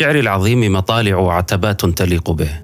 للشعر 0.00 0.18
العظيم 0.18 0.72
مطالع 0.72 1.16
وعتبات 1.16 1.86
تليق 1.86 2.30
به. 2.30 2.62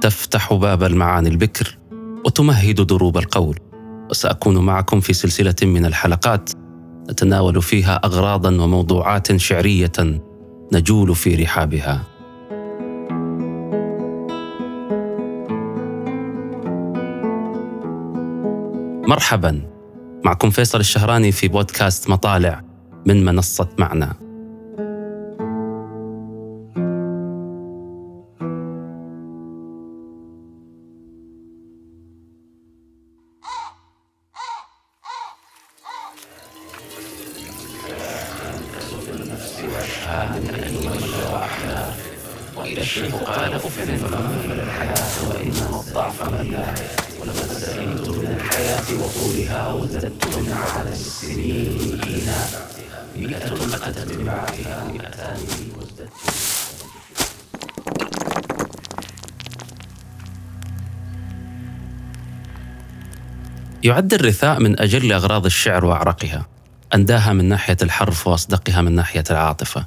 تفتح 0.00 0.54
باب 0.54 0.82
المعاني 0.82 1.28
البكر 1.28 1.78
وتمهد 2.26 2.80
دروب 2.80 3.18
القول. 3.18 3.58
وسأكون 4.10 4.58
معكم 4.58 5.00
في 5.00 5.12
سلسلة 5.12 5.54
من 5.62 5.86
الحلقات 5.86 6.50
نتناول 7.10 7.62
فيها 7.62 8.00
اغراضا 8.04 8.48
وموضوعات 8.62 9.36
شعرية 9.36 9.92
نجول 10.72 11.14
في 11.14 11.34
رحابها. 11.34 12.00
مرحبا. 19.08 19.62
معكم 20.24 20.50
فيصل 20.50 20.80
الشهراني 20.80 21.32
في 21.32 21.48
بودكاست 21.48 22.10
مطالع 22.10 22.62
من 23.06 23.24
منصة 23.24 23.68
معنا 23.78 24.29
إينا 51.22 52.46
مئة 53.16 53.54
من 53.54 54.24
بعدها 54.24 54.84
مئتان 54.92 55.38
يعد 63.82 64.14
الرثاء 64.14 64.60
من 64.60 64.80
أجل 64.80 65.12
أغراض 65.12 65.44
الشعر 65.44 65.84
وأعرقها 65.84 66.46
أنداها 66.94 67.32
من 67.32 67.44
ناحية 67.44 67.76
الحرف 67.82 68.26
وأصدقها 68.26 68.82
من 68.82 68.92
ناحية 68.92 69.24
العاطفة. 69.30 69.86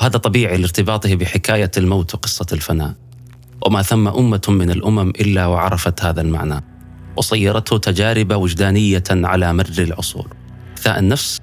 وهذا 0.00 0.18
طبيعي 0.18 0.56
لارتباطه 0.56 1.14
بحكاية 1.14 1.70
الموت 1.76 2.14
وقصة 2.14 2.46
الفناء. 2.52 2.94
وما 3.66 3.82
ثم 3.82 4.08
أمة 4.08 4.42
من 4.48 4.70
الأمم 4.70 5.10
إلا 5.10 5.46
وعرفت 5.46 6.04
هذا 6.04 6.20
المعنى 6.20 6.64
وصيرته 7.16 7.78
تجارب 7.78 8.32
وجدانية 8.32 9.04
على 9.10 9.52
مر 9.52 9.74
العصور. 9.78 10.45
رثاء 10.76 10.98
النفس 10.98 11.40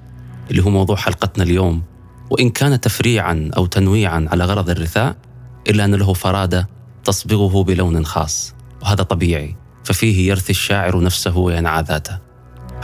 اللي 0.50 0.64
هو 0.64 0.70
موضوع 0.70 0.96
حلقتنا 0.96 1.44
اليوم. 1.44 1.82
وإن 2.30 2.50
كان 2.50 2.80
تفريعا 2.80 3.50
أو 3.56 3.66
تنويعا 3.66 4.26
على 4.30 4.44
غرض 4.44 4.70
الرثاء 4.70 5.16
إلا 5.70 5.84
أن 5.84 5.94
له 5.94 6.12
فرادة 6.12 6.68
تصبغه 7.04 7.64
بلون 7.64 8.04
خاص. 8.04 8.54
وهذا 8.82 9.02
طبيعي 9.02 9.56
ففيه 9.84 10.28
يرثي 10.28 10.50
الشاعر 10.50 11.02
نفسه 11.02 11.36
وينعى 11.36 11.82
ذاته. 11.82 12.18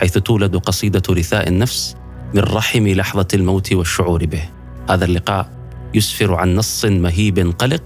حيث 0.01 0.19
تولد 0.19 0.57
قصيدة 0.57 1.03
رثاء 1.11 1.49
النفس 1.49 1.97
من 2.35 2.41
رحم 2.41 2.89
لحظة 2.89 3.29
الموت 3.35 3.73
والشعور 3.73 4.27
به. 4.27 4.43
هذا 4.91 5.05
اللقاء 5.05 5.51
يسفر 5.95 6.35
عن 6.35 6.55
نص 6.55 6.85
مهيب 6.85 7.55
قلق 7.59 7.83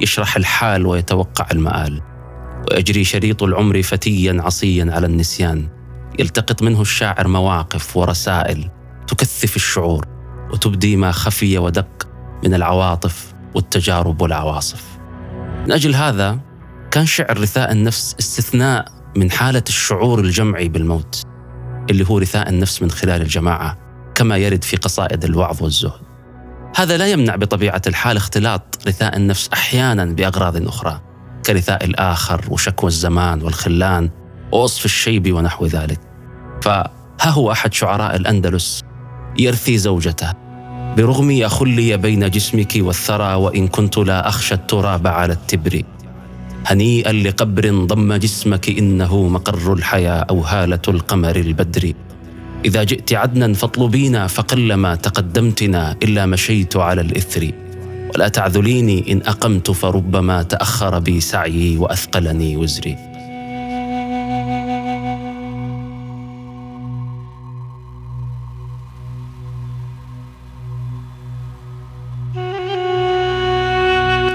يشرح 0.00 0.36
الحال 0.36 0.86
ويتوقع 0.86 1.46
المآل. 1.52 2.02
ويجري 2.70 3.04
شريط 3.04 3.42
العمر 3.42 3.82
فتيا 3.82 4.42
عصيا 4.42 4.86
على 4.90 5.06
النسيان. 5.06 5.68
يلتقط 6.18 6.62
منه 6.62 6.80
الشاعر 6.80 7.28
مواقف 7.28 7.96
ورسائل 7.96 8.70
تكثف 9.06 9.56
الشعور 9.56 10.06
وتبدي 10.52 10.96
ما 10.96 11.12
خفي 11.12 11.58
ودق 11.58 12.08
من 12.44 12.54
العواطف 12.54 13.34
والتجارب 13.54 14.22
والعواصف. 14.22 14.84
من 15.66 15.72
أجل 15.72 15.94
هذا 15.94 16.38
كان 16.90 17.06
شعر 17.06 17.40
رثاء 17.40 17.72
النفس 17.72 18.16
استثناء 18.20 18.84
من 19.16 19.30
حالة 19.30 19.62
الشعور 19.68 20.20
الجمعي 20.20 20.68
بالموت 20.68 21.22
اللي 21.90 22.08
هو 22.08 22.18
رثاء 22.18 22.48
النفس 22.48 22.82
من 22.82 22.90
خلال 22.90 23.22
الجماعة 23.22 23.78
كما 24.14 24.36
يرد 24.36 24.64
في 24.64 24.76
قصائد 24.76 25.24
الوعظ 25.24 25.62
والزهد. 25.62 26.00
هذا 26.76 26.96
لا 26.96 27.06
يمنع 27.06 27.36
بطبيعة 27.36 27.82
الحال 27.86 28.16
اختلاط 28.16 28.78
رثاء 28.88 29.16
النفس 29.16 29.48
أحيانا 29.52 30.04
بأغراض 30.04 30.66
أخرى 30.66 31.00
كرثاء 31.46 31.84
الآخر 31.84 32.44
وشكوى 32.48 32.88
الزمان 32.88 33.42
والخلان 33.42 34.10
ووصف 34.52 34.84
الشيب 34.84 35.32
ونحو 35.32 35.66
ذلك. 35.66 36.00
فها 36.62 36.90
هو 37.24 37.52
أحد 37.52 37.74
شعراء 37.74 38.16
الأندلس 38.16 38.82
يرثي 39.38 39.78
زوجته. 39.78 40.32
برغم 40.96 41.42
أخلي 41.42 41.96
بين 41.96 42.30
جسمك 42.30 42.72
والثرى 42.76 43.34
وإن 43.34 43.68
كنت 43.68 43.98
لا 43.98 44.28
أخشى 44.28 44.54
التراب 44.54 45.06
على 45.06 45.32
التبر. 45.32 45.82
هنيئا 46.66 47.12
لقبر 47.12 47.84
ضم 47.84 48.14
جسمك 48.14 48.68
إنه 48.68 49.28
مقر 49.28 49.72
الحياة 49.72 50.26
أو 50.30 50.40
هالة 50.40 50.82
القمر 50.88 51.36
البدر. 51.36 51.92
إذا 52.64 52.84
جئت 52.84 53.12
عدنا 53.12 53.54
فاطلبينا 53.54 54.26
فقلما 54.26 54.94
تقدمتنا 54.94 55.96
إلا 56.02 56.26
مشيت 56.26 56.76
على 56.76 57.00
الإثر. 57.00 57.50
ولا 58.14 58.28
تعذليني 58.28 59.12
إن 59.12 59.22
أقمت 59.26 59.70
فربما 59.70 60.42
تأخر 60.42 60.98
بي 60.98 61.20
سعيي 61.20 61.76
وأثقلني 61.76 62.56
وزري. 62.56 63.09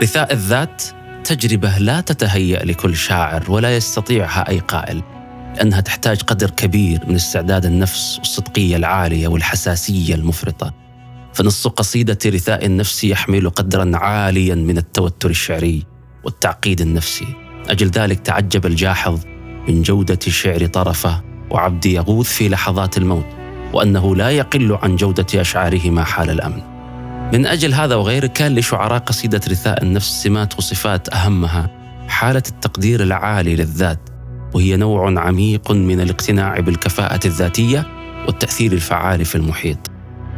رثاء 0.01 0.33
الذات 0.33 0.83
تجربة 1.23 1.77
لا 1.77 2.01
تتهيأ 2.01 2.65
لكل 2.65 2.95
شاعر 2.95 3.51
ولا 3.51 3.75
يستطيعها 3.75 4.49
أي 4.49 4.59
قائل 4.59 5.03
لأنها 5.55 5.81
تحتاج 5.81 6.21
قدر 6.21 6.49
كبير 6.49 6.99
من 7.07 7.15
استعداد 7.15 7.65
النفس 7.65 8.17
والصدقية 8.17 8.75
العالية 8.75 9.27
والحساسية 9.27 10.15
المفرطة. 10.15 10.73
فنص 11.33 11.67
قصيدة 11.67 12.17
رثاء 12.25 12.65
النفس 12.65 13.03
يحمل 13.03 13.49
قدرا 13.49 13.97
عاليا 13.97 14.55
من 14.55 14.77
التوتر 14.77 15.29
الشعري 15.29 15.83
والتعقيد 16.23 16.81
النفسي. 16.81 17.27
أجل 17.69 17.87
ذلك 17.87 18.19
تعجب 18.19 18.65
الجاحظ 18.65 19.19
من 19.67 19.81
جودة 19.81 20.19
شعر 20.27 20.65
طرفة 20.65 21.23
وعبد 21.51 21.85
يغوث 21.85 22.27
في 22.27 22.49
لحظات 22.49 22.97
الموت 22.97 23.25
وأنه 23.73 24.15
لا 24.15 24.29
يقل 24.29 24.77
عن 24.83 24.95
جودة 24.95 25.41
أشعارهما 25.41 26.03
حال 26.03 26.29
الأمن. 26.29 26.74
من 27.33 27.45
أجل 27.45 27.73
هذا 27.73 27.95
وغيره 27.95 28.27
كان 28.27 28.55
لشعراء 28.55 28.99
قصيدة 28.99 29.41
رثاء 29.49 29.83
النفس 29.83 30.23
سمات 30.23 30.57
وصفات 30.57 31.13
أهمها 31.13 31.69
حالة 32.07 32.43
التقدير 32.49 33.03
العالي 33.03 33.55
للذات 33.55 34.09
وهي 34.53 34.75
نوع 34.75 35.19
عميق 35.19 35.71
من 35.71 36.01
الاقتناع 36.01 36.59
بالكفاءة 36.59 37.19
الذاتية 37.25 37.85
والتأثير 38.27 38.73
الفعال 38.73 39.25
في 39.25 39.35
المحيط. 39.35 39.77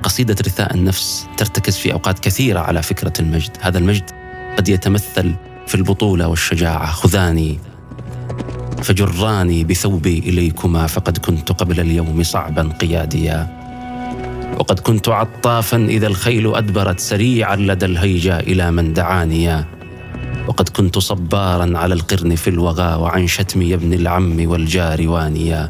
قصيدة 0.03 0.35
رثاء 0.45 0.75
النفس 0.75 1.27
ترتكز 1.37 1.77
في 1.77 1.93
أوقات 1.93 2.19
كثيرة 2.19 2.59
على 2.59 2.81
فكرة 2.83 3.13
المجد، 3.19 3.57
هذا 3.61 3.77
المجد 3.77 4.11
قد 4.57 4.69
يتمثل 4.69 5.35
في 5.67 5.75
البطولة 5.75 6.27
والشجاعة، 6.27 6.91
خذاني 6.91 7.59
فجراني 8.83 9.63
بثوبي 9.63 10.19
إليكما 10.19 10.87
فقد 10.87 11.17
كنت 11.17 11.51
قبل 11.51 11.79
اليوم 11.79 12.23
صعبا 12.23 12.63
قياديا. 12.81 13.56
وقد 14.59 14.79
كنت 14.79 15.09
عطافا 15.09 15.77
إذا 15.77 16.07
الخيل 16.07 16.55
أدبرت 16.55 16.99
سريعا 16.99 17.55
لدى 17.55 17.85
الهيجا 17.85 18.39
إلى 18.39 18.71
من 18.71 18.93
دعانيا 18.93 19.65
وقد 20.47 20.69
كنت 20.69 20.99
صبارا 20.99 21.77
على 21.77 21.93
القرن 21.93 22.35
في 22.35 22.49
الوغى 22.49 22.95
وعن 22.95 23.27
شتم 23.27 23.61
يا 23.61 23.75
ابن 23.75 23.93
العم 23.93 24.49
والجار 24.49 25.07
وانيا 25.07 25.69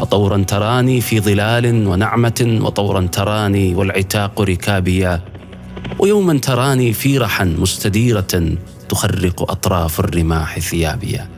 وطورا 0.00 0.42
تراني 0.42 1.00
في 1.00 1.20
ظلال 1.20 1.86
ونعمة 1.86 2.58
وطورا 2.62 3.06
تراني 3.06 3.74
والعتاق 3.74 4.40
ركابيا 4.40 5.20
ويوما 5.98 6.38
تراني 6.38 6.92
في 6.92 7.18
رحا 7.18 7.44
مستديرة 7.44 8.56
تخرق 8.88 9.50
أطراف 9.50 10.00
الرماح 10.00 10.58
ثيابيا 10.58 11.28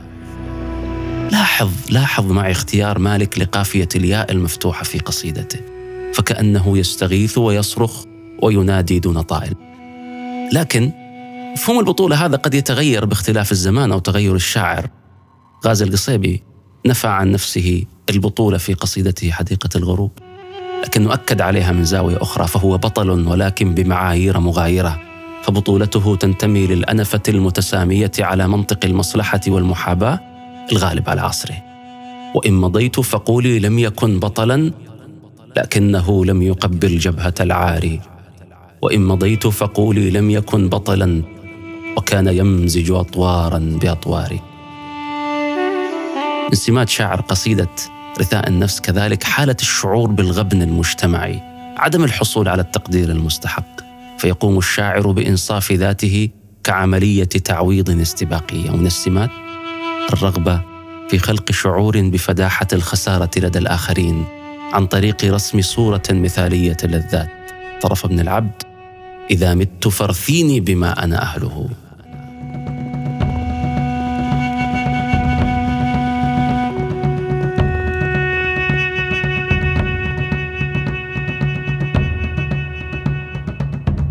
لاحظ 1.31 1.69
لاحظ 1.89 2.31
معي 2.31 2.51
اختيار 2.51 2.99
مالك 2.99 3.39
لقافية 3.39 3.87
الياء 3.95 4.31
المفتوحة 4.31 4.83
في 4.83 4.99
قصيدته. 4.99 5.59
فكأنه 6.13 6.77
يستغيث 6.77 7.37
ويصرخ 7.37 8.03
وينادي 8.41 8.99
دون 8.99 9.21
طائل. 9.21 9.55
لكن 10.53 10.91
مفهوم 11.53 11.79
البطولة 11.79 12.25
هذا 12.25 12.37
قد 12.37 12.53
يتغير 12.53 13.05
باختلاف 13.05 13.51
الزمان 13.51 13.91
أو 13.91 13.99
تغير 13.99 14.35
الشاعر. 14.35 14.89
غازي 15.65 15.85
القصيبي 15.85 16.43
نفى 16.85 17.07
عن 17.07 17.31
نفسه 17.31 17.83
البطولة 18.09 18.57
في 18.57 18.73
قصيدته 18.73 19.31
حديقة 19.31 19.69
الغروب. 19.75 20.11
لكنه 20.83 21.13
أكد 21.13 21.41
عليها 21.41 21.71
من 21.71 21.83
زاوية 21.83 22.17
أخرى 22.21 22.47
فهو 22.47 22.77
بطل 22.77 23.09
ولكن 23.09 23.73
بمعايير 23.75 24.39
مغايرة. 24.39 24.99
فبطولته 25.43 26.15
تنتمي 26.15 26.67
للأنفة 26.67 27.21
المتسامية 27.29 28.11
على 28.19 28.47
منطق 28.47 28.85
المصلحة 28.85 29.41
والمحاباة 29.47 30.19
الغالب 30.71 31.09
على 31.09 31.21
عصره. 31.21 31.63
وإن 32.35 32.53
مضيت 32.53 32.99
فقولي 32.99 33.59
لم 33.59 33.79
يكن 33.79 34.19
بطلا 34.19 34.71
لكنه 35.59 36.25
لم 36.25 36.41
يقبل 36.41 36.97
جبهة 36.97 37.33
العاري 37.39 38.01
وإن 38.81 39.01
مضيت 39.01 39.47
فقولي 39.47 40.09
لم 40.09 40.29
يكن 40.31 40.69
بطلا 40.69 41.21
وكان 41.97 42.27
يمزج 42.27 42.91
أطوارا 42.91 43.77
بأطواري. 43.81 44.39
من 46.49 46.55
سمات 46.55 46.89
شاعر 46.89 47.21
قصيدة 47.21 47.69
رثاء 48.19 48.47
النفس 48.47 48.81
كذلك 48.81 49.23
حالة 49.23 49.55
الشعور 49.61 50.11
بالغبن 50.11 50.61
المجتمعي 50.61 51.39
عدم 51.77 52.03
الحصول 52.03 52.47
على 52.47 52.61
التقدير 52.61 53.09
المستحق. 53.09 53.79
فيقوم 54.17 54.57
الشاعر 54.57 55.11
بإنصاف 55.11 55.71
ذاته 55.71 56.29
كعملية 56.63 57.23
تعويض 57.23 57.99
استباقية. 57.99 58.71
ومن 58.71 58.85
السمات 58.85 59.29
الرغبة 60.13 60.61
في 61.09 61.19
خلق 61.19 61.51
شعور 61.51 62.01
بفداحة 62.01 62.67
الخسارة 62.73 63.31
لدى 63.37 63.59
الآخرين. 63.59 64.38
عن 64.73 64.85
طريق 64.85 65.25
رسم 65.25 65.61
صورة 65.61 66.03
مثالية 66.11 66.77
للذات. 66.83 67.29
طرف 67.81 68.05
ابن 68.05 68.19
العبد 68.19 68.63
إذا 69.31 69.53
مت 69.53 69.87
فارثيني 69.87 70.59
بما 70.59 71.03
أنا 71.03 71.21
أهله. 71.21 71.69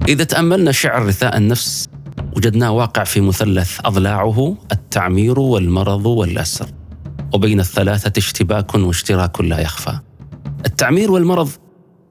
إذا 0.08 0.24
تأملنا 0.24 0.72
شعر 0.72 1.06
رثاء 1.06 1.36
النفس 1.36 1.88
وجدناه 2.36 2.70
واقع 2.70 3.04
في 3.04 3.20
مثلث 3.20 3.80
أضلاعه 3.84 4.56
التعمير 4.72 5.40
والمرض 5.40 6.06
والأسر 6.06 6.66
وبين 7.34 7.60
الثلاثة 7.60 8.12
اشتباك 8.18 8.74
واشتراك 8.74 9.40
لا 9.40 9.60
يخفى. 9.60 10.07
التعمير 10.78 11.12
والمرض 11.12 11.48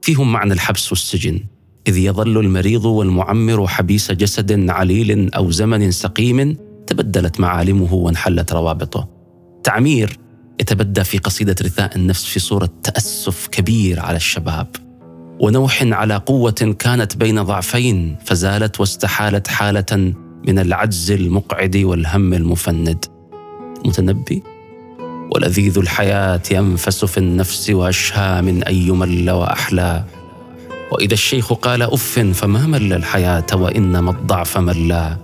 فيهم 0.02 0.32
معنى 0.32 0.52
الحبس 0.52 0.92
والسجن 0.92 1.40
إذ 1.86 1.98
يظل 1.98 2.38
المريض 2.38 2.84
والمعمر 2.84 3.66
حبيس 3.66 4.12
جسد 4.12 4.70
عليل 4.70 5.34
أو 5.34 5.50
زمن 5.50 5.90
سقيم 5.90 6.56
تبدلت 6.86 7.40
معالمه 7.40 7.94
وانحلت 7.94 8.52
روابطه. 8.52 9.08
تعمير 9.64 10.18
يتبدى 10.60 11.04
في 11.04 11.18
قصيدة 11.18 11.54
رثاء 11.62 11.96
النفس 11.96 12.24
في 12.24 12.40
صورة 12.40 12.68
تأسف 12.82 13.46
كبير 13.46 14.00
على 14.00 14.16
الشباب. 14.16 14.66
ونوح 15.40 15.82
على 15.82 16.16
قوة 16.16 16.76
كانت 16.78 17.16
بين 17.16 17.42
ضعفين 17.42 18.16
فزالت 18.24 18.80
واستحالت 18.80 19.48
حالة 19.48 20.14
من 20.48 20.58
العجز 20.58 21.10
المقعد 21.10 21.76
والهم 21.76 22.34
المفند. 22.34 23.04
متنبي؟ 23.86 24.42
ولذيذ 25.34 25.78
الحياة 25.78 26.42
ينفس 26.50 27.04
في 27.04 27.18
النفس 27.18 27.70
وأشهى 27.70 28.42
من 28.42 28.62
اي 28.62 28.90
مل 28.90 29.30
واحلى 29.30 30.04
وإذا 30.92 31.14
الشيخ 31.14 31.52
قال 31.52 31.82
أف 31.82 32.18
فما 32.18 32.66
مل 32.66 32.92
الحياة 32.92 33.46
وإنما 33.52 34.10
الضعف 34.10 34.58
ملا. 34.58 35.16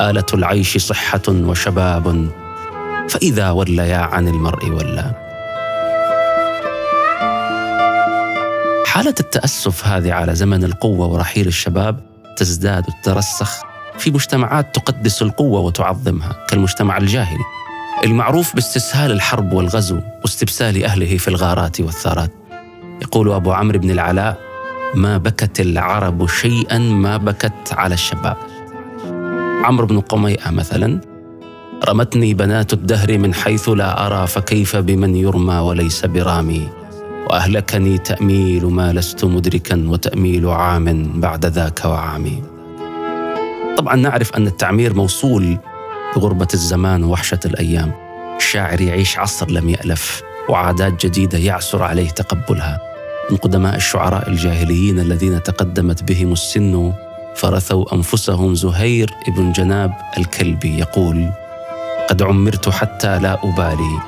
آلة 0.00 0.26
العيش 0.34 0.76
صحة 0.76 1.22
وشباب. 1.28 2.28
فإذا 3.08 3.50
وليا 3.50 3.98
عن 3.98 4.28
المرء 4.28 4.70
ولا. 4.70 5.12
حالة 8.86 9.14
التأسف 9.20 9.86
هذه 9.86 10.12
على 10.12 10.34
زمن 10.34 10.64
القوة 10.64 11.06
ورحيل 11.06 11.46
الشباب 11.46 12.00
تزداد 12.36 12.84
وتترسخ. 12.88 13.62
في 13.98 14.10
مجتمعات 14.10 14.74
تقدس 14.74 15.22
القوة 15.22 15.60
وتعظمها 15.60 16.46
كالمجتمع 16.48 16.96
الجاهلي. 16.96 17.44
المعروف 18.04 18.54
باستسهال 18.54 19.12
الحرب 19.12 19.52
والغزو 19.52 19.98
واستبسال 20.22 20.84
أهله 20.84 21.16
في 21.16 21.28
الغارات 21.28 21.80
والثارات. 21.80 22.30
يقول 23.02 23.32
أبو 23.32 23.52
عمرو 23.52 23.78
بن 23.78 23.90
العلاء 23.90 24.38
ما 24.94 25.18
بكت 25.18 25.60
العرب 25.60 26.26
شيئا 26.26 26.78
ما 26.78 27.16
بكت 27.16 27.72
على 27.72 27.94
الشباب. 27.94 28.36
عمرو 29.64 29.86
بن 29.86 30.00
قميئة 30.00 30.50
مثلا 30.50 31.00
رمتني 31.88 32.34
بنات 32.34 32.72
الدهر 32.72 33.18
من 33.18 33.34
حيث 33.34 33.68
لا 33.68 34.06
أرى 34.06 34.26
فكيف 34.26 34.76
بمن 34.76 35.16
يرمى 35.16 35.58
وليس 35.58 36.06
برامي؟ 36.06 36.68
وأهلكني 37.30 37.98
تأميل 37.98 38.66
ما 38.66 38.92
لست 38.92 39.24
مدركا 39.24 39.88
وتأميل 39.88 40.48
عام 40.48 41.12
بعد 41.20 41.46
ذاك 41.46 41.84
وعامي. 41.84 42.42
طبعا 43.76 43.96
نعرف 43.96 44.36
أن 44.36 44.46
التعمير 44.46 44.94
موصول 44.94 45.58
بغربه 46.16 46.48
الزمان 46.54 47.04
ووحشه 47.04 47.40
الأيام. 47.44 47.92
الشاعر 48.36 48.80
يعيش 48.80 49.18
عصر 49.18 49.50
لم 49.50 49.68
يألف 49.68 50.22
وعادات 50.48 51.06
جديدة 51.06 51.38
يعسر 51.38 51.82
عليه 51.82 52.10
تقبلها. 52.10 52.78
من 53.30 53.36
قدماء 53.36 53.76
الشعراء 53.76 54.28
الجاهليين 54.28 54.98
الذين 54.98 55.42
تقدمت 55.42 56.02
بهم 56.02 56.32
السن 56.32 56.92
فرثوا 57.36 57.94
أنفسهم 57.94 58.54
زهير 58.54 59.10
ابن 59.28 59.52
جناب 59.52 59.92
الكلبي 60.18 60.78
يقول 60.78 61.30
قد 62.08 62.22
عمرت 62.22 62.68
حتى 62.68 63.18
لا 63.18 63.38
أبالي 63.44 63.98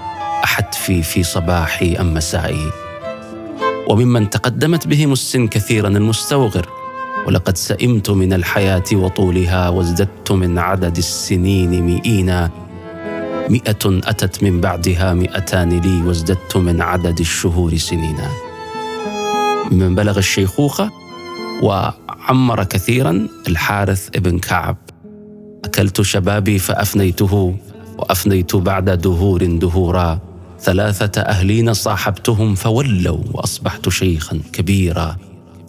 احتفي 0.45 1.03
في 1.03 1.23
صباحي 1.23 1.97
أم 2.01 2.15
مسائي. 2.15 2.71
وممن 3.89 4.31
تقدمت 4.31 4.87
بهم 4.87 5.13
السن 5.13 5.47
كثيرا 5.49 5.89
المستوغر 5.89 6.80
ولقد 7.27 7.57
سئمت 7.57 8.11
من 8.11 8.33
الحياة 8.33 8.85
وطولها 8.93 9.69
وازددت 9.69 10.33
من 10.33 10.59
عدد 10.59 10.97
السنين 10.97 11.87
مئينا 11.87 12.51
مئة 13.51 13.85
أتت 13.85 14.43
من 14.43 14.61
بعدها 14.61 15.15
مئتان 15.15 15.69
لي 15.69 16.03
وازددت 16.03 16.57
من 16.57 16.83
عدد 16.83 17.21
الشهور 17.21 17.77
سنينا 17.77 18.29
من 19.71 19.95
بلغ 19.95 20.19
الشيخوخة 20.19 20.91
وعمر 21.63 22.65
كثيرا 22.65 23.29
الحارث 23.49 24.09
ابن 24.17 24.39
كعب. 24.39 24.77
أكلت 25.65 26.03
شبابي 26.03 26.59
فأفنيته 26.59 27.55
وأفنيت 27.99 28.57
بعد 28.57 28.91
دهور 28.91 29.45
دهورا. 29.45 30.19
ثلاثة 30.61 31.21
أهلين 31.21 31.75
صاحبتهم 31.75 32.55
فولوا 32.55 33.19
وأصبحت 33.33 33.89
شيخا 33.89 34.41
كبيرا. 34.53 35.17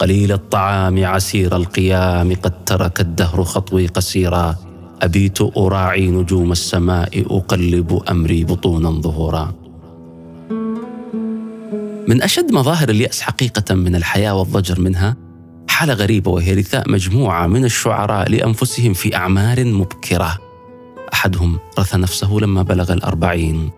قليل 0.01 0.31
الطعام 0.31 1.05
عسير 1.05 1.55
القيام 1.55 2.35
قد 2.35 2.65
ترك 2.65 3.01
الدهر 3.01 3.43
خطوي 3.43 3.87
قسيرا. 3.87 4.55
أبيت 5.01 5.57
أراعي 5.57 6.07
نجوم 6.07 6.51
السماء 6.51 7.37
أقلب 7.37 8.03
أمري 8.09 8.43
بطونا 8.43 8.89
ظهورا. 8.89 9.53
من 12.07 12.21
أشد 12.21 12.51
مظاهر 12.51 12.89
اليأس 12.89 13.21
حقيقة 13.21 13.75
من 13.75 13.95
الحياة 13.95 14.35
والضجر 14.39 14.79
منها 14.79 15.15
حالة 15.69 15.93
غريبة 15.93 16.31
وهي 16.31 16.53
رثاء 16.53 16.91
مجموعة 16.91 17.47
من 17.47 17.65
الشعراء 17.65 18.29
لأنفسهم 18.29 18.93
في 18.93 19.15
أعمار 19.15 19.65
مبكرة. 19.65 20.37
أحدهم 21.13 21.59
رثى 21.79 21.97
نفسه 21.97 22.33
لما 22.41 22.61
بلغ 22.61 22.93
الأربعين. 22.93 23.69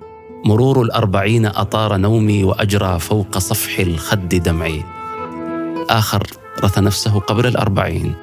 مرور 0.45 0.81
الأربعين 0.81 1.45
أطار 1.45 1.97
نومي 1.97 2.43
وأجرى 2.43 2.99
فوق 2.99 3.37
صفح 3.37 3.79
الخد 3.79 4.29
دمعي. 4.29 5.02
آخر 5.89 6.23
رث 6.63 6.79
نفسه 6.79 7.19
قبل 7.19 7.47
الأربعين. 7.47 8.13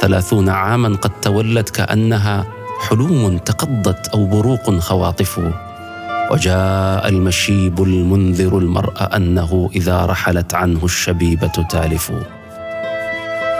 ثلاثون 0.00 0.48
عاما 0.48 0.96
قد 0.96 1.10
تولت 1.22 1.70
كأنها 1.70 2.46
حلوم 2.88 3.38
تقضت 3.38 4.08
أو 4.08 4.26
بروق 4.26 4.78
خواطف. 4.78 5.40
وجاء 6.30 7.08
المشيب 7.08 7.82
المنذر 7.82 8.58
المرء 8.58 9.16
أنه 9.16 9.70
إذا 9.76 10.06
رحلت 10.06 10.54
عنه 10.54 10.84
الشبيبة 10.84 11.66
تالف. 11.70 12.12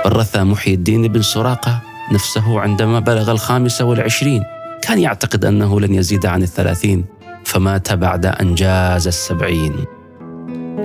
رثى 0.06 0.42
محي 0.42 0.74
الدين 0.74 1.08
بن 1.08 1.22
سراقة 1.22 1.80
نفسه 2.12 2.60
عندما 2.60 3.00
بلغ 3.00 3.30
الخامسة 3.30 3.84
والعشرين. 3.84 4.42
كان 4.82 4.98
يعتقد 4.98 5.44
أنه 5.44 5.80
لن 5.80 5.94
يزيد 5.94 6.26
عن 6.26 6.42
الثلاثين 6.42 7.04
فمات 7.44 7.92
بعد 7.92 8.26
أن 8.26 8.54
جاز 8.54 9.06
السبعين. 9.06 9.99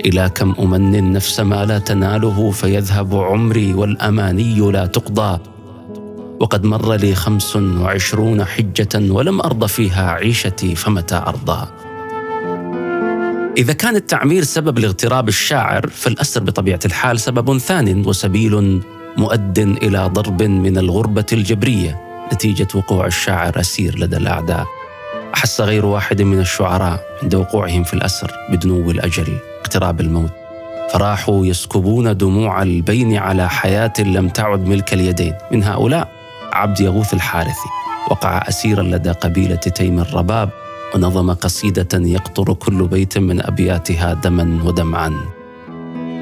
إلى 0.04 0.30
كم 0.34 0.54
أمني 0.58 0.98
النفس 0.98 1.40
ما 1.40 1.64
لا 1.64 1.78
تناله 1.78 2.50
فيذهب 2.50 3.14
عمري 3.14 3.74
والأماني 3.74 4.70
لا 4.70 4.86
تقضى. 4.86 5.40
وقد 6.40 6.64
مر 6.64 6.94
لي 6.94 7.14
خمس 7.14 7.56
وعشرون 7.56 8.44
حجة 8.44 9.12
ولم 9.12 9.40
أرض 9.40 9.66
فيها 9.66 10.10
عيشتي 10.10 10.74
فمتى 10.74 11.16
أرضى. 11.16 11.66
إذا 13.58 13.72
كان 13.72 13.96
التعمير 13.96 14.44
سبب 14.44 14.78
لاغتراب 14.78 15.28
الشاعر 15.28 15.86
فالأسر 15.86 16.42
بطبيعة 16.42 16.80
الحال 16.84 17.20
سبب 17.20 17.58
ثان 17.58 18.06
وسبيل 18.06 18.82
مؤد 19.16 19.58
إلى 19.58 20.10
ضرب 20.12 20.42
من 20.42 20.78
الغربة 20.78 21.26
الجبرية 21.32 22.00
نتيجة 22.32 22.68
وقوع 22.74 23.06
الشاعر 23.06 23.60
أسير 23.60 23.98
لدى 23.98 24.16
الأعداء. 24.16 24.66
أحس 25.34 25.60
غير 25.60 25.86
واحد 25.86 26.22
من 26.22 26.40
الشعراء 26.40 27.00
عند 27.22 27.34
وقوعهم 27.34 27.84
في 27.84 27.94
الأسر 27.94 28.32
بدنو 28.50 28.90
الأجل 28.90 29.38
اقتراب 29.60 30.00
الموت. 30.00 30.30
فراحوا 30.92 31.46
يسكبون 31.46 32.16
دموع 32.16 32.62
البين 32.62 33.16
على 33.16 33.48
حياة 33.48 33.92
لم 33.98 34.28
تعد 34.28 34.66
ملك 34.68 34.94
اليدين. 34.94 35.34
من 35.52 35.64
هؤلاء 35.64 36.08
عبد 36.52 36.80
يغوث 36.80 37.14
الحارثي 37.14 37.68
وقع 38.10 38.48
أسيرا 38.48 38.82
لدى 38.82 39.10
قبيلة 39.10 39.56
تيم 39.56 40.00
الرباب 40.00 40.50
ونظم 40.94 41.32
قصيدة 41.32 41.88
يقطر 41.94 42.52
كل 42.52 42.86
بيت 42.86 43.18
من 43.18 43.46
أبياتها 43.46 44.14
دما 44.14 44.60
ودمعا. 44.64 45.12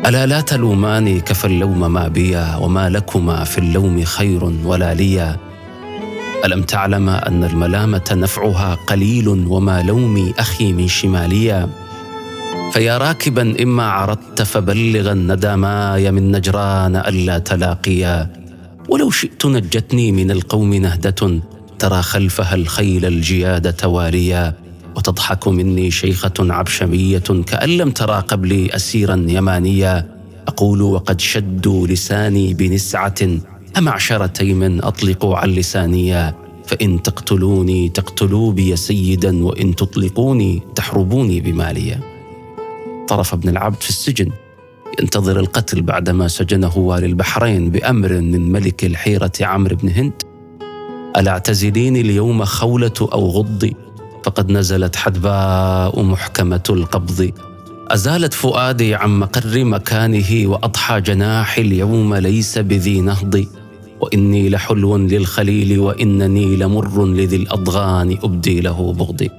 ألا 0.07 0.27
لا 0.27 0.41
تلوماني 0.41 1.21
كفى 1.21 1.45
اللوم 1.45 1.93
ما 1.93 2.09
بيا 2.09 2.57
وما 2.57 2.89
لكما 2.89 3.45
في 3.45 3.59
اللوم 3.59 4.05
خير 4.05 4.45
ولا 4.65 4.95
ليا. 4.95 5.37
ألم 6.45 6.63
تعلم 6.63 7.09
أن 7.09 7.45
الملامة 7.45 8.05
نفعها 8.13 8.75
قليل 8.75 9.29
وما 9.29 9.83
لومي 9.83 10.35
أخي 10.39 10.73
من 10.73 10.89
شماليا 10.89 11.69
فيا 12.73 12.99
راكبا 12.99 13.63
إما 13.63 13.91
عرضت 13.91 14.43
فبلغا 14.43 15.15
ندماي 15.15 16.11
من 16.11 16.33
نجران 16.33 16.97
ألا 16.97 17.39
تلاقيا. 17.39 18.31
ولو 18.89 19.11
شئت 19.11 19.47
نجتني 19.47 20.13
من 20.13 20.31
القوم 20.31 20.75
نهدة 20.75 21.41
ترى 21.79 22.03
خلفها 22.03 22.55
الخيل 22.55 23.05
الجياد 23.05 23.73
تواليا. 23.73 24.55
وتضحك 24.97 25.49
مني 25.49 25.91
شيخة 25.91 26.33
عبشمية 26.41 27.19
كأن 27.47 27.69
لم 27.69 27.91
ترى 27.91 28.25
قبلي 28.29 28.77
أسيرا 28.77 29.25
يمانيا. 29.29 30.07
أقول 30.49 30.83
وقد 30.83 31.21
شدوا 31.21 31.87
لساني 31.87 32.55
بنسعة 32.55 33.15
امعشر 33.79 34.27
تيم 34.27 34.81
اطلقوا 34.83 35.37
عن 35.37 35.49
لسانيا 35.49 36.35
فإن 36.67 37.03
تقتلوني 37.03 37.89
تقتلوا 37.89 38.53
بي 38.53 38.77
سيدا 38.77 39.45
وإن 39.45 39.75
تطلقوني 39.75 40.63
تحربوني 40.75 41.41
بماليا 41.41 42.01
طرف 43.09 43.35
ابن 43.35 43.49
العبد 43.49 43.83
في 43.83 43.89
السجن 43.89 44.31
ينتظر 45.01 45.41
القتل 45.41 45.83
بعدما 45.83 46.29
سجنه 46.29 46.79
والي 46.79 47.07
البحرين 47.07 47.71
بأمر 47.71 48.13
من 48.13 48.53
ملك 48.53 48.85
الحيرة 48.85 49.33
عمرو 49.41 49.77
بن 49.77 49.89
هند. 49.89 50.23
ألا 51.17 51.31
اعتزليني 51.31 52.01
اليوم 52.01 52.45
خولة 52.45 52.93
أو 53.01 53.31
غضي 53.31 53.77
فقد 54.25 54.51
نزلت 54.51 54.97
حدباء 54.97 56.03
محكمة 56.03 56.63
القبض. 56.71 57.31
أزالت 57.89 58.35
فؤادي 58.35 58.95
عن 58.95 59.19
مقر 59.19 59.65
مكانه 59.65 60.47
وأضحى 60.47 61.01
جناحي 61.01 61.63
اليوم 61.63 62.15
ليس 62.15 62.59
بذي 62.59 63.01
نهض. 63.01 63.47
وإني 64.15 64.49
لحلو 64.49 64.97
للخليل 64.97 65.81
وإنني 65.81 66.57
لمر 66.57 67.07
لذي 67.07 67.37
الأضغان 67.37 68.19
أبدي 68.23 68.61
له 68.61 68.93
بغضي. 68.93 69.31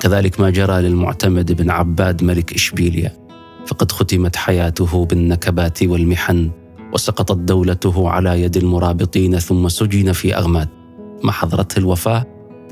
كذلك 0.00 0.40
ما 0.40 0.50
جرى 0.50 0.82
للمعتمد 0.82 1.52
بن 1.52 1.70
عباد 1.70 2.24
ملك 2.24 2.54
إشبيليا. 2.54 3.12
فقد 3.66 3.92
ختمت 3.92 4.36
حياته 4.36 5.04
بالنكبات 5.04 5.82
والمحن 5.82 6.50
وسقطت 6.92 7.36
دولته 7.36 8.08
على 8.08 8.42
يد 8.42 8.56
المرابطين 8.56 9.38
ثم 9.38 9.68
سجن 9.68 10.12
في 10.12 10.36
أغماد. 10.36 10.68
ما 11.24 11.32
حضرته 11.32 11.78
الوفاة 11.78 12.26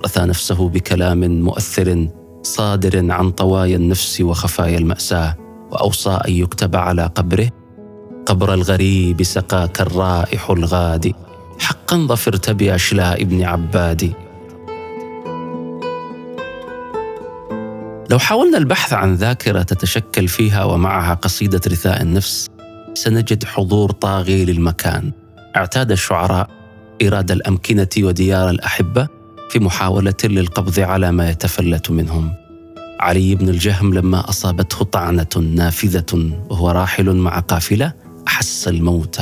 رثى 0.04 0.20
نفسه 0.20 0.68
بكلام 0.68 1.40
مؤثر 1.40 2.08
صادر 2.42 3.12
عن 3.12 3.30
طوايا 3.30 3.76
النفس 3.76 4.20
وخفايا 4.20 4.78
المأساة 4.78 5.37
وأوصى 5.70 6.11
أن 6.28 6.32
يكتب 6.32 6.76
على 6.76 7.06
قبره 7.14 7.57
قبر 8.28 8.54
الغريب 8.54 9.23
سقاك 9.23 9.80
الرائح 9.80 10.50
الغادي. 10.50 11.14
حقا 11.61 11.97
ظفرت 11.97 12.50
بأشلاء 12.50 13.23
ابن 13.23 13.42
عبادي 13.44 14.12
لو 18.11 18.18
حاولنا 18.18 18.58
البحث 18.58 18.92
عن 18.92 19.14
ذاكرة 19.14 19.62
تتشكل 19.62 20.28
فيها 20.28 20.64
ومعها 20.64 21.14
قصيدة 21.14 21.61
رثاء 21.68 22.02
النفس 22.02 22.47
سنجد 22.94 23.44
حضور 23.44 23.90
طاغي 23.90 24.44
للمكان. 24.44 25.12
اعتاد 25.56 25.90
الشعراء 25.90 26.50
إيراد 27.02 27.30
الأمكنة 27.30 27.88
وديار 27.99 28.50
الأحبة 28.50 29.08
في 29.50 29.58
محاولة 29.58 30.14
للقبض 30.25 30.80
على 30.80 31.12
ما 31.12 31.30
يتفلت 31.30 31.90
منهم. 31.90 32.32
علي 33.00 33.35
بن 33.35 33.49
الجهم 33.49 33.94
لما 33.94 34.28
أصابته 34.28 34.85
طعنة 34.85 35.52
نافذة 35.54 36.32
وهو 36.50 36.70
راحل 36.70 37.16
مع 37.16 37.38
قافلة 37.38 38.07
احس 38.28 38.68
الموت. 38.68 39.20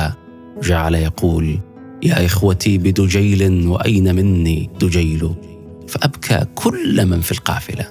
جعل 0.63 0.95
يقول 0.95 1.59
يا 2.03 2.25
إخوتي 2.25 2.77
بدجيل 2.77 3.67
وأين 3.67 4.15
مني 4.15 4.69
دجيل 4.79 5.35
فأبكى 5.87 6.45
كل 6.55 7.05
من 7.05 7.21
في 7.21 7.31
القافلة. 7.31 7.85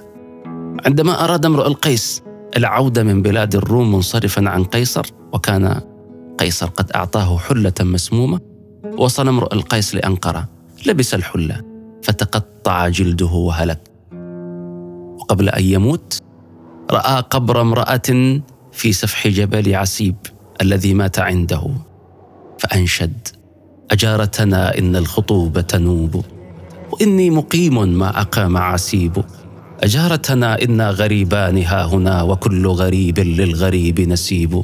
عندما 0.85 1.23
أراد 1.23 1.45
امرؤ 1.45 1.67
القيس 1.67 2.23
العودة 2.57 3.03
من 3.03 3.21
بلاد 3.21 3.55
الروم 3.55 3.91
منصرفا 3.91 4.49
عن 4.49 4.63
قيصر 4.63 5.05
وكان 5.33 5.81
قيصر 6.37 6.65
قد 6.65 6.91
أعطاه 6.91 7.37
حلة 7.37 7.73
مسمومة 7.81 8.39
وصل 8.97 9.27
امرؤ 9.27 9.53
القيس 9.53 9.95
لأنقرة 9.95 10.49
لبس 10.85 11.13
الحلة 11.13 11.61
فتقطع 12.03 12.87
جلده 12.87 13.25
وهلك. 13.25 13.79
وقبل 15.19 15.49
أن 15.49 15.63
يموت 15.63 16.19
رأى 16.91 17.21
قبر 17.29 17.61
امرأة 17.61 18.39
في 18.71 18.93
سفح 18.93 19.27
جبل 19.27 19.75
عسيب. 19.75 20.15
الذي 20.61 20.93
مات 20.93 21.19
عنده. 21.19 21.69
فأنشد 22.59 23.27
أجارتنا 23.91 24.77
إن 24.77 24.95
الخطوب 24.95 25.59
تنوب. 25.59 26.25
وإني 26.91 27.29
مقيم 27.29 27.99
ما 27.99 28.21
أقام 28.21 28.57
عسيب. 28.57 29.23
أجارتنا 29.83 30.61
إنا 30.61 30.89
غريبان 30.89 31.63
ها 31.63 31.85
هنا 31.85 32.21
وكل 32.21 32.67
غريب 32.67 33.19
للغريب 33.19 34.01
نسيب. 34.01 34.63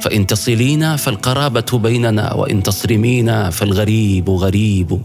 فإن 0.00 0.26
تصلينا 0.26 0.96
فالقرابة 0.96 1.66
بيننا 1.72 2.34
وإن 2.34 2.62
تصرمينا 2.62 3.50
فالغريب 3.50 4.30
غريب. 4.30 5.00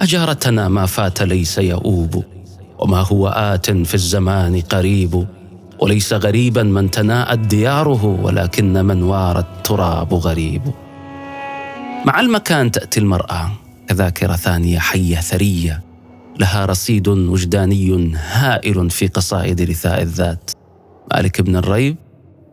أجارتنا 0.00 0.68
ما 0.68 0.86
فات 0.86 1.22
ليس 1.22 1.58
يؤوب 1.58 2.24
وما 2.78 3.00
هو 3.00 3.28
آت 3.28 3.70
في 3.70 3.94
الزمان 3.94 4.60
قريب. 4.60 5.26
وليس 5.78 6.12
غريبا 6.12 6.62
من 6.62 6.90
تناءت 6.90 7.38
دياره 7.38 8.04
ولكن 8.04 8.84
من 8.84 9.02
وار 9.02 9.38
التراب 9.38 10.14
غريب. 10.14 10.62
مع 12.04 12.20
المكان 12.20 12.70
تأتي 12.70 13.00
المرأة 13.00 13.50
كذاكرة 13.88 14.36
ثانية 14.36 14.78
حية 14.78 15.16
ثرية 15.16 15.82
لها 16.40 16.66
رصيد 16.66 17.08
وجداني 17.08 18.12
هائل 18.14 18.90
في 18.90 19.06
قصائد 19.06 19.62
رثاء 19.62 20.02
الذات. 20.02 20.50
مالك 21.14 21.40
بن 21.40 21.56
الريب 21.56 21.96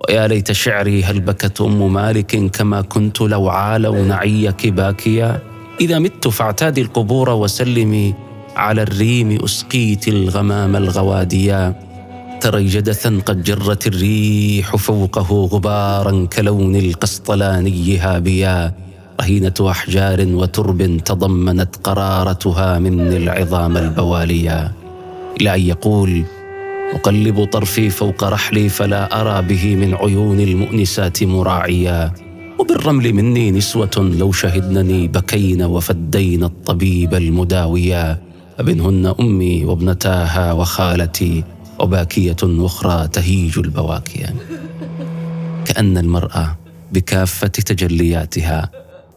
ويا 0.10 0.27
ليت 0.27 0.51
شعري 0.51 1.03
هل 1.03 1.20
بكت 1.20 1.62
أم 1.62 1.94
مالك 1.94 2.51
كما 2.51 2.82
كنت 2.82 3.22
لو 3.22 3.50
عالوا 3.50 4.03
نعيك 4.06 4.68
باكيا؟ 4.68 5.42
إذا 5.82 6.00
مت 6.00 6.27
فاعتادي 6.27 6.82
القبور 6.82 7.30
وسلمي 7.30 8.13
على 8.56 8.82
الريم 8.82 9.44
أسقيت 9.44 10.08
الغمام 10.08 10.75
الغواديا. 10.75 11.93
تري 12.44 12.66
جدثا 12.68 13.22
قد 13.26 13.44
جرت 13.44 13.88
الريح 13.88 14.76
فوقه 14.76 15.30
غبارا 15.52 16.26
كلون 16.26 16.76
القسطلاني 16.76 17.98
هابيا 17.98 18.74
رهينة 19.22 19.54
أحجار 19.62 20.28
وترب 20.28 20.98
تضمنت 21.06 21.76
قرارتها 21.84 22.80
مني 22.80 23.00
العظام 23.00 23.78
البواليا. 23.78 24.72
إلى 25.42 25.56
أن 25.56 25.62
يقول 25.62 26.24
أقلب 26.94 27.44
طرفي 27.46 27.90
فوق 27.90 28.24
رحلي 28.24 28.70
فلا 28.70 29.22
أرى 29.22 29.48
به 29.48 29.76
من 29.76 29.94
عيون 29.94 30.40
المؤنسات 30.40 31.24
مراعيا. 31.24 32.12
وبالرمل 32.60 33.14
مني 33.14 33.52
نسوة 33.52 34.12
لو 34.20 34.32
شهدنني 34.32 35.08
بكين 35.08 35.64
وفدين 35.64 36.44
الطبيب 36.44 37.14
المداويا. 37.14 38.20
فمنهن 38.58 39.14
أمي 39.20 39.66
وابنتاها 39.66 40.54
وخالتي 40.54 41.44
وباكية 41.84 42.36
أخرى 42.44 43.08
تهيج 43.08 43.60
البواكيا 43.60 44.36
كأن 45.66 45.98
المرأة 45.98 46.58
بكافة 46.92 47.48
تجلياتها 47.48 48.70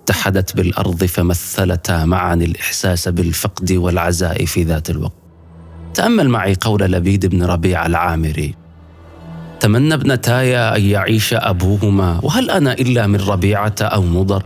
اتحدت 0.02 0.56
بالأرض 0.56 1.04
فمثلتا 1.04 2.04
معا 2.04 2.35
الإحساس 2.35 3.08
بالفقد 3.08 3.73
والعزاء 3.73 4.44
في 4.44 4.62
ذات 4.62 4.90
الوقت. 4.90 5.12
تأمل 5.94 6.28
معي 6.28 6.56
قول 6.61 6.82
لبيد 6.82 7.26
بن 7.26 7.42
ربيع 7.42 7.87
العامري 7.87 8.54
تمنى 9.61 9.94
ابنتاي 9.94 10.56
أن 10.58 10.82
يعيش 10.82 11.35
أبوهما 11.35 12.20
وهل 12.23 12.50
أنا 12.50 12.73
إلا 12.73 13.06
من 13.06 13.20
ربيعة 13.20 13.75
أو 13.80 14.02
مضر؟ 14.02 14.42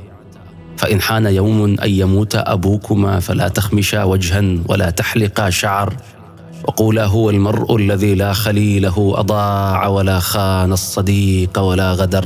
فإن 0.77 1.01
حان 1.01 1.27
يوم 1.27 1.81
أن 1.81 1.91
يموت 1.91 2.35
أبوكما 2.35 3.21
فلا 3.21 3.49
تخمشا 3.49 4.05
وجها 4.05 4.43
ولا 4.69 4.91
تحلقا 4.91 5.51
شعر 5.51 5.97
وقولا 6.65 7.05
هو 7.05 7.31
المرء 7.31 7.77
الذي 7.77 8.15
لا 8.15 8.33
خليله 8.33 9.15
أضاع 9.17 9.87
ولا 9.87 10.21
خان 10.21 10.73
الصديق 10.73 11.59
ولا 11.59 11.93
غدر 11.93 12.25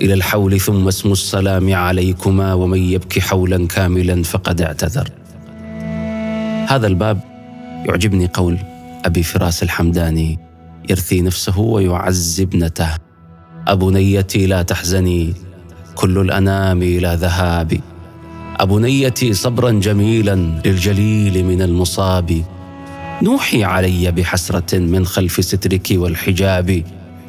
إلى 0.00 0.14
الحول 0.14 0.60
ثم 0.60 0.88
اسم 0.88 1.12
السلام 1.12 1.74
عليكما 1.74 2.54
ومن 2.54 2.78
يبكي 2.78 3.20
حولا 3.20 3.66
كاملا 3.66 4.22
فقد 4.22 4.60
اعتذر. 4.60 5.10
هذا 6.68 6.86
الباب 6.86 7.20
يعجبني 7.86 8.30
قول 8.34 8.58
أبي 9.04 9.22
فراس 9.22 9.62
الحمداني 9.62 10.38
يرثي 10.90 11.20
نفسه 11.20 11.58
ويعزي 11.58 12.42
ابنته. 12.42 12.90
ابنيتي 13.68 14.46
لا 14.46 14.62
تحزني. 14.62 15.34
كل 15.94 16.18
الأنام 16.18 16.82
إلى 16.82 17.18
ذهاب 17.20 17.80
ابنيتي 18.60 19.32
صبرا 19.32 19.70
جميلا 19.70 20.34
للجليل 20.64 21.44
من 21.44 21.62
المصاب. 21.62 22.44
نوحي 23.22 23.64
علي 23.64 24.10
بحسرة 24.10 24.78
من 24.78 25.06
خلف 25.06 25.44
سترك 25.44 25.88
والحجاب. 25.90 26.82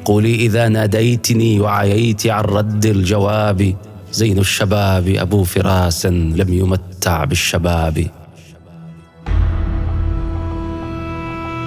قولي 0.04 0.34
إذا 0.34 0.68
ناديتني 0.68 1.60
وعييت 1.60 2.26
عن 2.26 2.44
رد 2.44 2.86
الجواب. 2.86 3.76
زين 4.12 4.38
الشباب 4.38 5.08
أبو 5.08 5.44
فراس 5.44 6.06
لم 6.06 6.54
يمتع 6.54 7.24
بالشباب. 7.24 8.06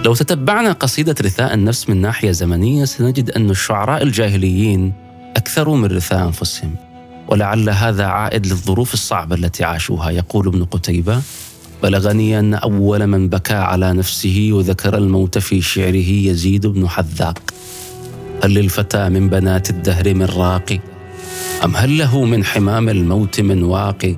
لو 0.06 0.14
تتبعنا 0.16 0.72
قصيدة 0.72 1.16
رثاء 1.22 1.54
النفس 1.54 1.90
من 1.90 2.02
ناحية 2.02 2.32
زمنية 2.32 2.86
سنجد 2.86 3.30
أن 3.30 3.50
الشعراء 3.50 4.04
الجاهليين 4.04 4.94
أكثروا 5.38 5.78
من 5.78 5.86
رثاء 5.86 6.28
أنفسهم. 6.28 6.76
ولعل 7.28 7.70
هذا 7.70 8.06
عائد 8.06 8.48
للظروف 8.48 8.94
الصعبة 8.94 9.36
التي 9.36 9.64
عاشوها 9.64 10.10
يقول 10.10 10.48
ابن 10.48 10.66
قتيبة. 10.66 11.22
بلغني 11.84 12.40
أن 12.40 12.54
أول 12.54 13.08
من 13.08 13.30
بكى 13.30 13.54
على 13.54 13.94
نفسه 13.94 14.50
وذكر 14.52 14.98
الموت 14.98 15.38
في 15.38 15.62
شعره 15.62 16.10
يزيد 16.10 16.68
بن 16.68 16.90
حذاق. 16.90 17.40
هل 18.44 18.54
للفتى 18.54 19.10
من 19.10 19.30
بنات 19.30 19.70
الدهر 19.70 20.14
من 20.14 20.26
راقي 20.26 20.80
أم 21.66 21.76
هل 21.76 21.98
له 21.98 22.26
من 22.26 22.44
حمام 22.44 22.90
الموت 22.90 23.42
من 23.42 23.64
واقي 23.64 24.16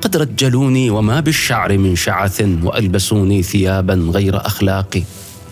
قد 0.00 0.16
رجلوني 0.16 0.90
وما 0.90 1.20
بالشعر 1.20 1.78
من 1.78 1.96
شعث 1.96 2.44
وألبسوني 2.62 3.42
ثيابا 3.42 3.94
غير 3.94 4.36
أخلاقي 4.36 5.02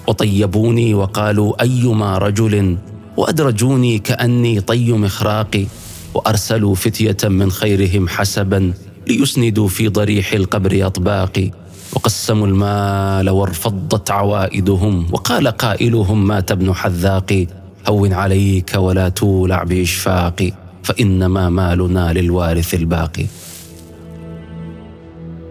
وطيبوني 0.08 0.94
وقالوا 0.94 1.62
أيما 1.62 2.18
رجل؟ 2.18 2.76
وأدرجوني 3.16 3.98
كأني 3.98 4.60
طي 4.60 4.92
مخراقي. 4.92 5.66
وأرسلوا 6.14 6.74
فتية 6.74 7.28
من 7.28 7.50
خيرهم 7.50 8.08
حسبا 8.08 8.72
ليسندوا 9.06 9.68
في 9.68 9.88
ضريح 9.88 10.32
القبر 10.32 10.86
أطباقي 10.86 11.50
وقسموا 11.92 12.46
المال 12.46 13.30
وارفضت 13.30 14.10
عوائدهم 14.10 15.06
وقال 15.12 15.48
قائلهم 15.48 16.26
مات 16.26 16.50
ابن 16.50 16.74
حذاق 16.74 17.46
هون 17.88 18.12
عليك 18.12 18.74
ولا 18.76 19.08
تولع 19.08 19.62
بإشفاق 19.62 20.50
فإنما 20.82 21.50
مالنا 21.50 22.12
للوارث 22.12 22.74
الباقي. 22.74 23.26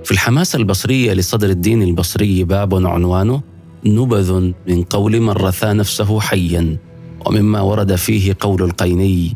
في 0.04 0.12
الحماسة 0.12 0.58
البصرية 0.58 1.14
لصدر 1.14 1.50
الدين 1.50 1.82
البصري 1.84 2.44
باب 2.44 2.86
عنوانه 2.88 3.42
نبذ 3.86 4.52
من 4.68 4.84
قول 4.84 5.20
من 5.20 5.30
رثى 5.30 5.68
نفسه 5.68 6.20
حيا 6.20 6.78
ومما 7.26 7.62
ورد 7.62 7.96
فيه 7.96 8.36
قول 8.40 8.64
القيني 8.64 9.36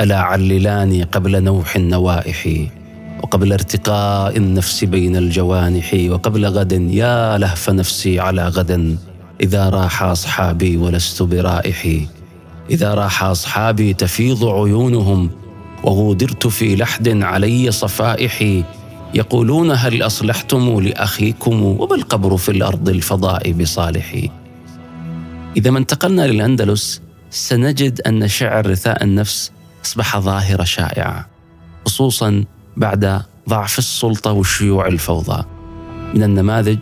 ألا 0.00 0.20
عللاني 0.20 1.02
قبل 1.02 1.42
نوح 1.42 1.76
النوائح؟ 1.76 2.48
وقبل 3.22 3.52
ارتقاء 3.52 4.36
النفس 4.36 4.84
بين 4.84 5.16
الجوانح 5.16 5.96
وقبل 6.08 6.46
غد 6.46 6.72
يا 6.72 7.38
لهف 7.38 7.70
نفسي 7.70 8.20
على 8.20 8.48
غد 8.48 8.98
إذا 9.40 9.68
راح 9.68 10.02
أصحابي 10.02 10.76
ولست 10.76 11.22
برائحي. 11.22 12.06
إذا 12.70 12.94
راح 12.94 13.24
أصحابي 13.24 13.94
تفيض 13.94 14.44
عيونهم 14.44 15.30
وغودرت 15.84 16.46
في 16.46 16.76
لحد 16.76 17.08
علي 17.22 17.70
صفائحي. 17.70 18.64
يقولون 19.14 19.70
هل 19.70 20.02
أصلحتم 20.02 20.80
لأخيكم 20.80 21.62
وما 21.62 21.94
القبر 21.94 22.36
في 22.36 22.48
الأرض 22.48 22.88
الفضاء 22.88 23.52
بصالحي. 23.52 24.30
إذا 25.56 25.70
ما 25.70 25.78
انتقلنا 25.78 26.26
للأندلس 26.26 27.02
سنجد 27.30 28.00
أن 28.00 28.28
شعر 28.28 28.70
رثاء 28.70 29.04
النفس 29.04 29.52
أصبح 29.84 30.18
ظاهرة 30.18 30.64
شائعة 30.64 31.28
خصوصا 31.86 32.44
بعد 32.76 33.22
ضعف 33.48 33.78
السلطة 33.78 34.32
وشيوع 34.32 34.86
الفوضى. 34.86 35.44
من 36.14 36.22
النماذج 36.22 36.78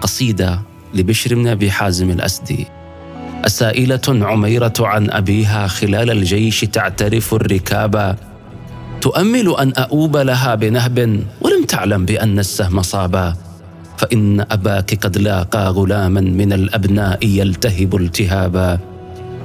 قصيدة 0.00 0.60
لبشر 0.94 1.34
بن 1.34 1.46
أبي 1.46 1.70
حازم 1.70 2.10
الأسدي. 2.10 2.66
أسائلة 3.46 4.00
عميرة 4.08 4.72
عن 4.80 5.10
أبيها 5.10 5.66
خلال 5.66 6.10
الجيش 6.10 6.60
تعترف 6.60 7.34
الركاب 7.34 8.16
تؤمل 9.00 9.54
أن 9.58 9.72
أؤوب 9.76 10.16
لها 10.16 10.54
بنهب 10.54 10.98
ولم 11.40 11.64
تعلم 11.68 12.04
بأن 12.04 12.38
السهم 12.38 12.82
صابا 12.82 13.34
فإن 13.98 14.40
أباك 14.40 14.94
قد 15.06 15.18
لاقى 15.18 15.70
غلاما 15.70 16.20
من 16.20 16.52
الأبناء 16.52 17.26
يلتهب 17.26 17.96
التهابا 17.96 18.78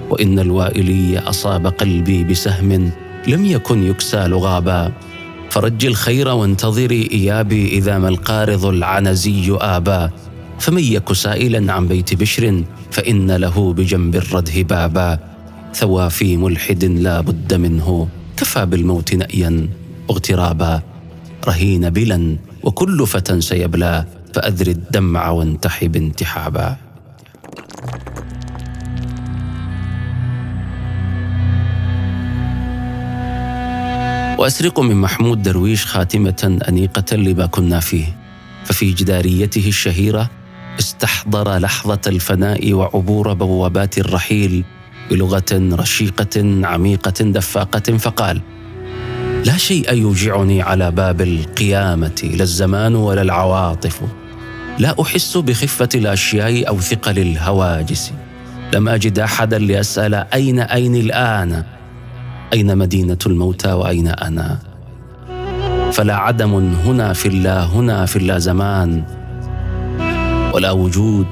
وإن 0.09 0.39
الوائلي 0.39 1.19
أصاب 1.19 1.67
قلبي 1.67 2.23
بسهم 2.23 2.91
لم 3.27 3.45
يكن 3.45 3.83
يكسى 3.83 4.27
لغابا. 4.27 4.91
فرج 5.53 5.85
الخير 5.85 6.27
وانتظري 6.27 7.09
إيابي 7.11 7.67
إذا 7.67 7.97
ما 7.97 8.09
القارض 8.09 8.65
العنزي 8.65 9.57
آبا. 9.61 10.09
فمن 10.59 10.83
يك 10.83 11.13
سائلا 11.13 11.73
عن 11.73 11.87
بيت 11.87 12.13
بشر 12.13 12.63
فإن 12.91 13.31
له 13.31 13.73
بجنب 13.73 14.15
الرده 14.15 14.61
بابا. 14.61 15.19
ثوى 15.73 16.09
في 16.09 16.37
ملحد 16.37 16.85
لا 16.85 17.21
بد 17.21 17.53
منه 17.53 18.07
كفى 18.37 18.65
بالموت 18.65 19.13
نأيا 19.13 19.69
واغترابا 20.09 20.81
رهين 21.47 21.89
بلا 21.89 22.37
وكل 22.63 23.07
فتى 23.07 23.41
سيبلى 23.41 24.05
فأذر 24.33 24.67
الدمع 24.67 25.29
وانتحب 25.29 25.95
انتحابا. 25.95 26.77
وأسرق 34.43 34.79
من 34.79 34.95
محمود 34.95 35.41
درويش 35.41 35.85
خاتمة 35.85 36.59
أنيقة 36.69 37.15
لما 37.15 37.45
كنا 37.45 37.79
فيه 37.79 38.05
ففي 38.65 38.91
جداريته 38.91 39.67
الشهيرة 39.67 40.29
استحضر 40.79 41.57
لحظة 41.57 42.01
الفناء 42.07 42.73
وعبور 42.73 43.33
بوابات 43.33 43.97
الرحيل 43.97 44.63
بلغة 45.11 45.45
رشيقة 45.51 46.65
عميقة 46.67 47.23
دفاقة 47.23 47.97
فقال: 47.97 48.41
لا 49.45 49.57
شيء 49.57 49.93
يوجعني 49.93 50.61
على 50.61 50.91
باب 50.91 51.21
القيامة 51.21 52.31
لا 52.35 52.43
الزمان 52.43 52.95
ولا 52.95 53.21
العواطف. 53.21 54.01
لا 54.79 55.01
أحس 55.01 55.37
بخفة 55.37 55.89
الأشياء 55.95 56.67
أو 56.67 56.79
ثقل 56.79 57.19
الهواجس. 57.19 58.11
لم 58.73 58.89
أجد 58.89 59.19
أحدا 59.19 59.59
لأسأل 59.59 60.13
أين 60.13 60.59
أين 60.59 60.95
الآن؟ 60.95 61.63
أين 62.53 62.77
مدينة 62.77 63.17
الموتى 63.25 63.71
وأين 63.71 64.07
أنا؟ 64.07 64.59
فلا 65.91 66.15
عدم 66.15 66.53
هنا 66.85 67.13
في 67.13 67.27
الله 67.27 67.65
هنا 67.65 68.05
في 68.05 68.15
الله 68.15 68.37
زمان. 68.37 69.03
ولا 70.53 70.71
وجود 70.71 71.25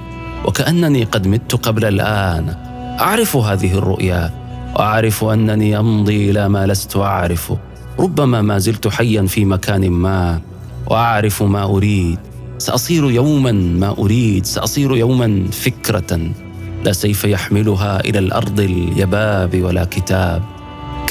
وكأنني 0.46 1.04
قد 1.04 1.28
مت 1.28 1.56
قبل 1.56 1.86
الآن. 1.86 2.56
أعرف 3.00 3.36
هذه 3.36 3.78
الرؤيا 3.78 4.32
وأعرف 4.76 5.24
أنني 5.24 5.80
أمضي 5.80 6.32
إلى 6.32 6.50
ما 6.50 6.68
لست 6.68 6.98
اعرفه 6.98 7.58
ربما 8.00 8.42
ما 8.42 8.58
زلت 8.58 8.88
حيا 8.88 9.22
في 9.22 9.46
مكان 9.46 9.90
ما 9.90 10.42
وأعرف 10.88 11.44
ما 11.44 11.64
أريد. 11.64 12.20
سأصير 12.58 13.12
يوما 13.12 13.52
ما 13.52 13.96
أريد 14.00 14.46
سأصير 14.46 14.98
يوما 14.98 15.46
فكرة. 15.52 16.20
لا 16.84 16.92
سيف 16.92 17.26
يحملها 17.26 18.00
إلى 18.00 18.20
الأرض 18.20 18.60
اليباب 18.60 19.62
ولا 19.62 19.84
كتاب. 19.84 20.61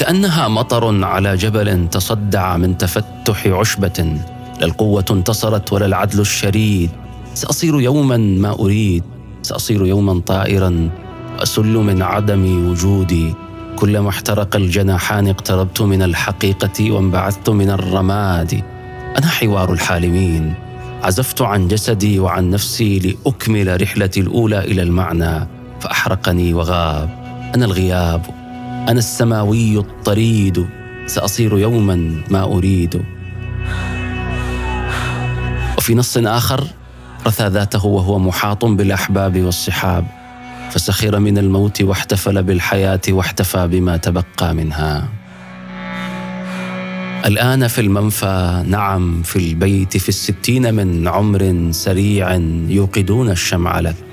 كأنها 0.01 0.47
مطر 0.47 1.05
على 1.05 1.35
جبل 1.35 1.89
تصدع 1.89 2.57
من 2.57 2.77
تفتح 2.77 3.47
عشبة 3.47 4.17
لا 4.59 4.65
القوة 4.65 5.05
انتصرت 5.11 5.73
ولا 5.73 5.85
العدل 5.85 6.19
الشريد. 6.19 6.89
سأصير 7.33 7.81
يوما 7.81 8.17
ما 8.17 8.51
أريد 8.59 9.03
سأصير 9.41 9.85
يوما 9.85 10.19
طائرا. 10.19 10.89
أسل 11.39 11.73
من 11.73 12.01
عدم 12.01 12.69
وجودي. 12.69 13.33
كلما 13.75 14.09
احترق 14.09 14.55
الجناحان 14.55 15.27
اقتربت 15.27 15.81
من 15.81 16.01
الحقيقة 16.01 16.91
وانبعثت 16.91 17.49
من 17.49 17.69
الرماد. 17.69 18.63
أنا 19.17 19.27
حوار 19.27 19.73
الحالمين. 19.73 20.53
عزفت 21.03 21.41
عن 21.41 21.67
جسدي 21.67 22.19
وعن 22.19 22.49
نفسي 22.49 22.99
لأكمل 22.99 23.81
رحلتي 23.81 24.19
الأولى 24.19 24.59
إلى 24.59 24.81
المعنى 24.81 25.47
فأحرقني 25.79 26.53
وغاب. 26.53 27.09
أنا 27.55 27.65
الغياب. 27.65 28.40
أنا 28.89 28.99
السماوي 28.99 29.77
الطريد 29.77 30.67
سأصير 31.05 31.57
يوما 31.59 32.21
ما 32.29 32.43
أريد. 32.43 33.01
وفي 35.77 35.95
نص 35.95 36.17
آخر 36.17 36.67
رثى 37.27 37.47
ذاته 37.47 37.85
وهو 37.85 38.19
محاط 38.19 38.65
بالأحباب 38.65 39.41
والصحاب 39.41 40.05
فسخر 40.71 41.19
من 41.19 41.37
الموت 41.37 41.81
واحتفل 41.81 42.43
بالحياة 42.43 43.01
واحتفى 43.09 43.67
بما 43.67 43.97
تبقى 43.97 44.53
منها. 44.53 45.09
الآن 47.25 47.67
في 47.67 47.81
المنفى 47.81 48.63
نعم 48.67 49.23
في 49.23 49.35
البيت 49.35 49.97
في 49.97 50.09
الستين 50.09 50.73
من 50.73 51.07
عمر 51.07 51.67
سريع 51.71 52.35
يوقدون 52.67 53.29
الشمع 53.29 53.79
لك. 53.79 54.10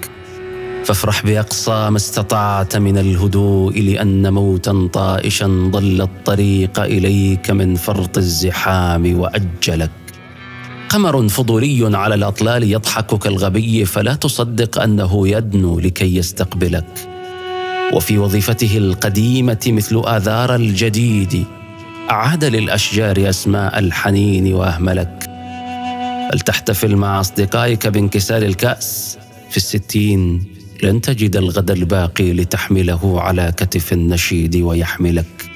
فافرح 0.89 1.27
بأقصى 1.27 1.91
ما 1.91 1.97
استطعت 1.97 2.77
من 2.77 2.99
الهدوء 2.99 3.81
لأن 3.83 4.33
موتا 4.33 4.89
طائشا 4.93 5.47
ضل 5.47 6.01
الطريق 6.01 6.81
إليك 6.81 7.51
من 7.51 7.75
فرط 7.75 8.19
الزحام 8.19 9.19
وأجلك. 9.21 9.91
قمر 10.89 11.29
فضولي 11.29 11.97
على 11.97 12.15
الأطلال 12.15 12.63
يضحك 12.63 13.19
كالغبي 13.19 13.85
فلا 13.85 14.15
تصدق 14.15 14.83
أنه 14.83 15.29
يدنو 15.29 15.81
لكي 15.81 16.17
يستقبلك. 16.17 17.09
وفي 17.93 18.19
وظيفته 18.19 18.79
القديمة 18.79 19.61
مثل 19.67 20.03
آذار 20.07 20.55
الجديد 20.55 21.45
أعاد 22.11 22.45
للأشجار 22.45 23.29
أسماء 23.29 23.79
الحنين 23.79 24.55
وأهملك. 24.55 25.31
فلتحتفل 26.33 26.97
مع 26.97 27.21
أصدقائك 27.21 27.87
بانكسار 27.87 28.43
الكأس 28.43 29.19
في 29.51 29.57
الستين؟ 29.57 30.58
لن 30.83 31.01
تجد 31.01 31.37
الغد 31.37 31.71
الباقي 31.71 32.33
لتحمله 32.33 33.21
على 33.21 33.53
كتف 33.57 33.93
النشيد 33.93 34.57
ويحملك. 34.57 35.51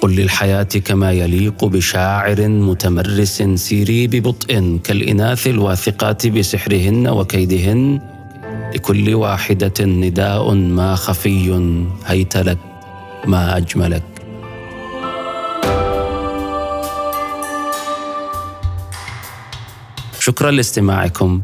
قل 0.00 0.16
للحياة 0.16 0.62
كما 0.62 1.12
يليق 1.12 1.64
بشاعر 1.64 2.48
متمرس 2.48 3.42
سيري 3.42 4.06
ببطء 4.06 4.78
كالإناث 4.84 5.46
الواثقات 5.46 6.26
بسحرهن 6.26 7.08
وكيدهن. 7.08 8.00
لكل 8.74 9.14
واحدة 9.14 9.84
نداء 9.84 10.54
ما 10.54 10.94
خفي 10.94 11.60
هيت 12.06 12.36
لك 12.36 12.58
ما 13.26 13.56
أجملك. 13.56 14.02
شكرا 20.20 20.50
لاستماعكم. 20.50 21.42